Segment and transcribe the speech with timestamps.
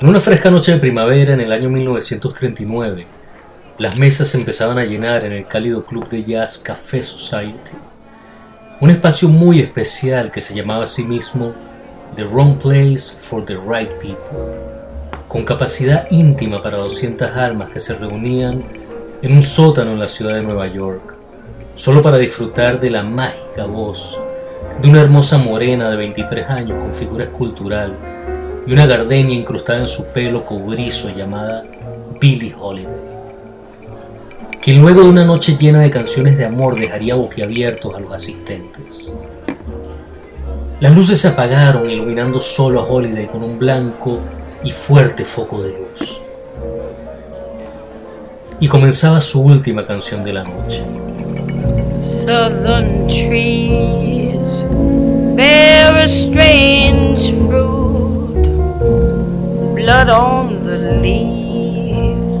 [0.00, 3.06] En una fresca noche de primavera en el año 1939,
[3.76, 7.72] las mesas se empezaban a llenar en el cálido club de jazz Café Society,
[8.80, 11.52] un espacio muy especial que se llamaba a sí mismo
[12.16, 14.38] The Wrong Place for the Right People,
[15.28, 18.64] con capacidad íntima para 200 almas que se reunían
[19.20, 21.18] en un sótano en la ciudad de Nueva York,
[21.74, 24.18] solo para disfrutar de la mágica voz
[24.80, 28.19] de una hermosa morena de 23 años con figura escultural
[28.66, 31.64] y una gardenia incrustada en su pelo cobrizo llamada
[32.20, 32.94] Billie Holiday,
[34.60, 39.14] quien luego de una noche llena de canciones de amor dejaría boquiabiertos a los asistentes.
[40.80, 44.18] Las luces se apagaron iluminando solo a Holiday con un blanco
[44.62, 46.22] y fuerte foco de luz.
[48.60, 50.84] Y comenzaba su última canción de la noche.
[52.02, 54.40] Southern trees
[55.36, 57.79] bear a strange fruit,
[59.80, 62.40] blood on the leaves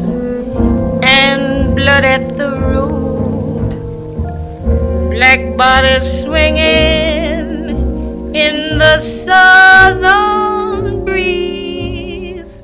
[1.02, 3.70] and blood at the root,
[5.08, 7.48] black bodies swinging
[8.34, 10.22] in the southern
[11.02, 12.62] breeze,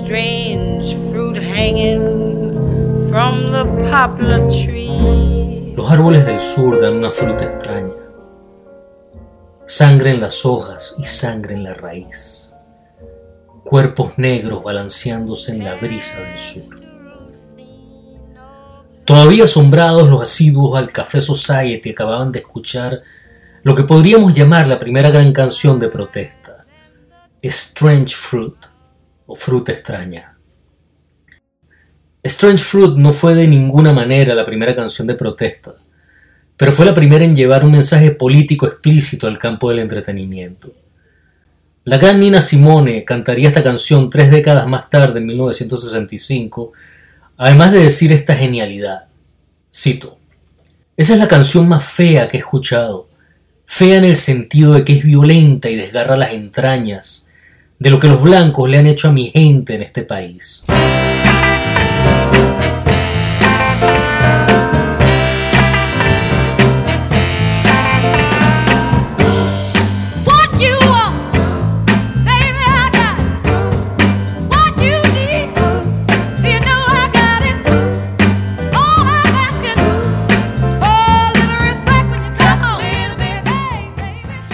[0.00, 2.02] strange fruit hanging
[3.08, 5.74] from the poplar tree.
[5.76, 7.94] Los árboles del sur dan una fruta extraña.
[9.64, 12.51] Sangre en las hojas y sangre en la raíz.
[13.64, 16.80] Cuerpos negros balanceándose en la brisa del sur.
[19.04, 23.02] Todavía asombrados los asiduos al Café Society acababan de escuchar
[23.64, 26.60] lo que podríamos llamar la primera gran canción de protesta,
[27.40, 28.56] Strange Fruit
[29.26, 30.36] o Fruta extraña.
[32.22, 35.74] Strange Fruit no fue de ninguna manera la primera canción de protesta,
[36.56, 40.72] pero fue la primera en llevar un mensaje político explícito al campo del entretenimiento.
[41.84, 46.70] La gran Nina Simone cantaría esta canción tres décadas más tarde, en 1965,
[47.36, 49.06] además de decir esta genialidad.
[49.74, 50.16] Cito,
[50.96, 53.08] esa es la canción más fea que he escuchado,
[53.66, 57.28] fea en el sentido de que es violenta y desgarra las entrañas
[57.80, 60.62] de lo que los blancos le han hecho a mi gente en este país.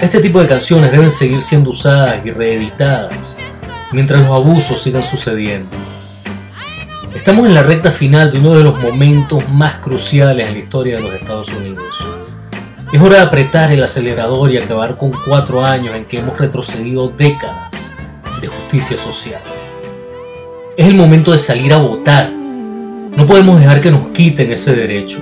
[0.00, 3.36] Este tipo de canciones deben seguir siendo usadas y reeditadas
[3.90, 5.76] mientras los abusos sigan sucediendo.
[7.12, 10.96] Estamos en la recta final de uno de los momentos más cruciales en la historia
[10.96, 11.96] de los Estados Unidos.
[12.92, 17.08] Es hora de apretar el acelerador y acabar con cuatro años en que hemos retrocedido
[17.08, 17.96] décadas
[18.40, 19.40] de justicia social.
[20.76, 22.30] Es el momento de salir a votar.
[22.30, 25.18] No podemos dejar que nos quiten ese derecho.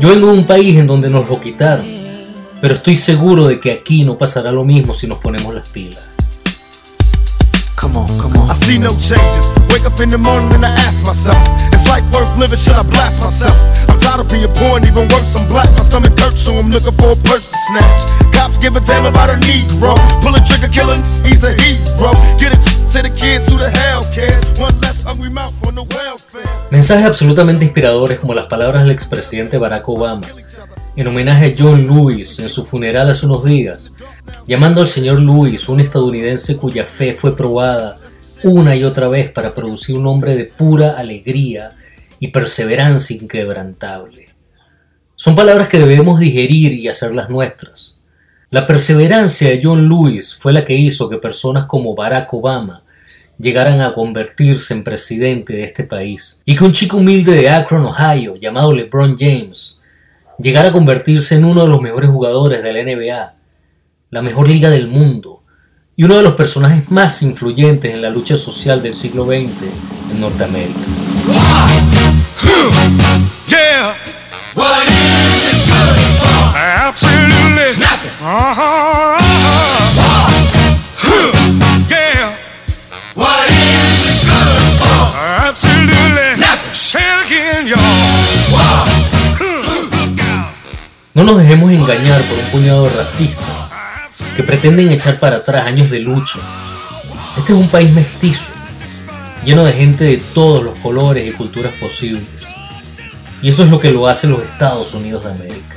[0.00, 1.99] Yo vengo de un país en donde nos lo quitaron
[2.60, 6.04] pero estoy seguro de que aquí no pasará lo mismo si nos ponemos las pilas.
[7.80, 8.50] Come on, come on.
[8.50, 9.48] I see no changes.
[9.72, 11.40] Wake up in the morning and I ask myself,
[11.72, 12.58] is life worth living?
[12.58, 13.56] Should I blast myself?
[13.88, 15.72] I'm tired of being poor and even worse, I'm black.
[15.72, 18.00] My stomach hurts, so I'm looking for a purse to snatch.
[18.36, 19.96] Cops give a damn about a Negro.
[20.20, 22.12] Pull a trigger, killing, he's a hero.
[22.36, 22.60] Get it
[22.92, 24.44] to the kids who the hell cares.
[24.60, 26.44] One less hungry mouth on the welfare.
[26.70, 30.28] Mensajes absolutamente inspiradores como las palabras del expresidente Barack Obama
[30.96, 33.92] en homenaje a John Lewis en su funeral hace unos días,
[34.46, 37.98] llamando al señor Lewis un estadounidense cuya fe fue probada
[38.42, 41.76] una y otra vez para producir un hombre de pura alegría
[42.18, 44.30] y perseverancia inquebrantable.
[45.14, 47.98] Son palabras que debemos digerir y hacerlas nuestras.
[48.48, 52.82] La perseverancia de John Lewis fue la que hizo que personas como Barack Obama
[53.38, 57.86] llegaran a convertirse en presidente de este país, y que un chico humilde de Akron,
[57.86, 59.79] Ohio, llamado LeBron James,
[60.40, 63.34] llegar a convertirse en uno de los mejores jugadores de la NBA,
[64.10, 65.42] la mejor liga del mundo
[65.96, 69.50] y uno de los personajes más influyentes en la lucha social del siglo XX
[70.12, 70.80] en Norteamérica.
[78.22, 78.89] No
[91.30, 93.76] nos dejemos engañar por un puñado de racistas
[94.34, 96.40] que pretenden echar para atrás años de lucha.
[97.38, 98.50] Este es un país mestizo,
[99.44, 102.52] lleno de gente de todos los colores y culturas posibles.
[103.42, 105.76] Y eso es lo que lo hacen los Estados Unidos de América.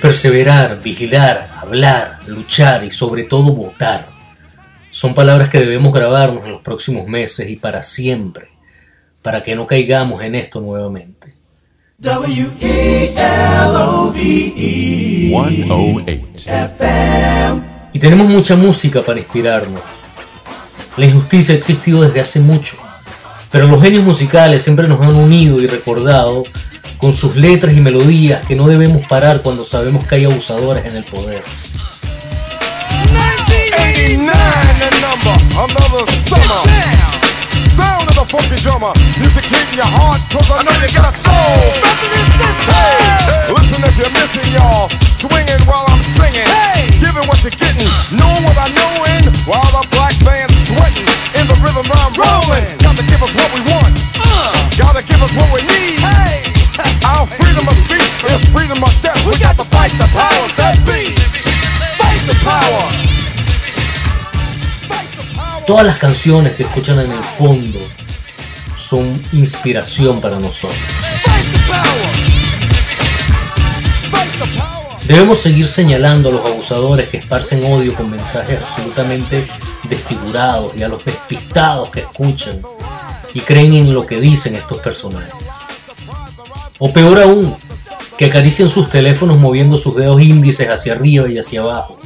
[0.00, 4.06] Perseverar, vigilar, hablar, luchar y sobre todo votar.
[4.92, 8.46] Son palabras que debemos grabarnos en los próximos meses y para siempre,
[9.20, 11.37] para que no caigamos en esto nuevamente.
[17.92, 19.82] Y tenemos mucha música para inspirarnos.
[20.96, 22.76] La injusticia ha existido desde hace mucho,
[23.50, 26.44] pero los genios musicales siempre nos han unido y recordado
[26.98, 30.98] con sus letras y melodías que no debemos parar cuando sabemos que hay abusadores en
[30.98, 31.42] el poder.
[37.78, 38.90] Sound of the funky drummer,
[39.22, 41.62] music hitting your heart, cause I know you got a soul.
[42.10, 43.17] Hey, listen
[65.68, 67.78] Todas las canciones que escuchan en el fondo
[68.74, 70.80] son inspiración para nosotros.
[75.04, 79.46] Debemos seguir señalando a los abusadores que esparcen odio con mensajes absolutamente
[79.90, 82.62] desfigurados y a los despistados que escuchan
[83.34, 85.34] y creen en lo que dicen estos personajes.
[86.78, 87.54] O peor aún,
[88.16, 91.98] que acarician sus teléfonos moviendo sus dedos índices hacia arriba y hacia abajo,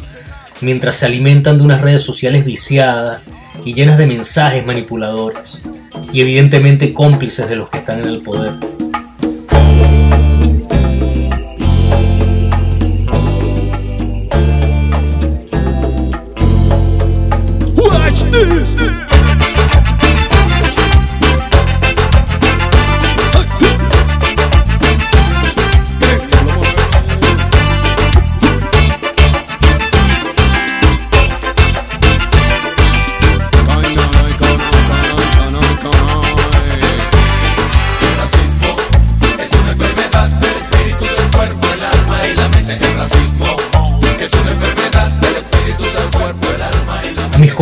[0.61, 3.21] mientras se alimentan de unas redes sociales viciadas
[3.65, 5.63] y llenas de mensajes manipuladores,
[6.13, 8.55] y evidentemente cómplices de los que están en el poder.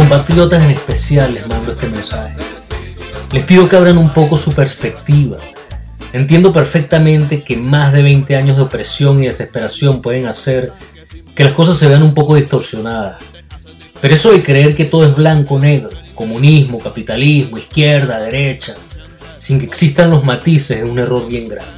[0.01, 2.35] Compatriotas en especial les mando este mensaje.
[3.33, 5.37] Les pido que abran un poco su perspectiva.
[6.15, 10.73] Entiendo perfectamente que más de 20 años de opresión y desesperación pueden hacer
[11.35, 13.19] que las cosas se vean un poco distorsionadas.
[14.01, 18.77] Pero eso de creer que todo es blanco o negro, comunismo, capitalismo, izquierda, derecha,
[19.37, 21.69] sin que existan los matices es un error bien grave.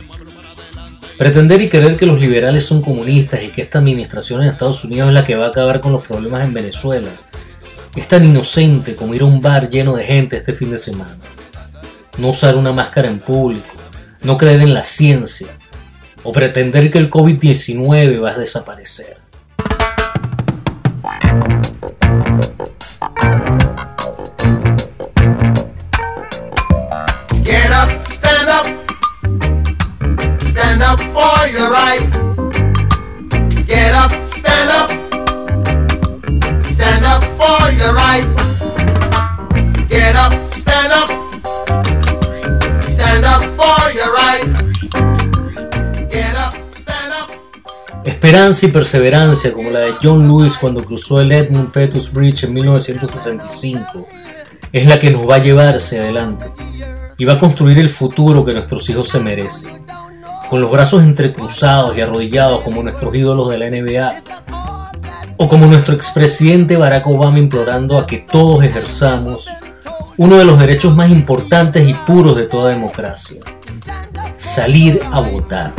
[1.19, 5.09] Pretender y creer que los liberales son comunistas y que esta administración en Estados Unidos
[5.09, 7.09] es la que va a acabar con los problemas en Venezuela
[7.95, 11.19] es tan inocente como ir a un bar lleno de gente este fin de semana.
[12.19, 13.75] No usar una máscara en público,
[14.23, 15.49] no creer en la ciencia
[16.23, 19.22] o pretender que el COVID-19 va a desaparecer.
[48.05, 52.55] Esperanza y perseverancia como la de John Lewis cuando cruzó el Edmund Pettus Bridge en
[52.55, 54.07] 1965
[54.73, 56.47] es la que nos va a llevar hacia adelante
[57.19, 59.85] y va a construir el futuro que nuestros hijos se merecen.
[60.49, 64.23] Con los brazos entrecruzados y arrodillados como nuestros ídolos de la NBA,
[65.43, 69.49] o como nuestro expresidente Barack Obama implorando a que todos ejerzamos
[70.17, 73.43] uno de los derechos más importantes y puros de toda democracia,
[74.37, 75.73] salir a votar.